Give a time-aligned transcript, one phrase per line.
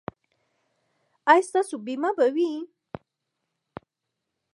[1.31, 2.51] ایا ستاسو بیمه به وي؟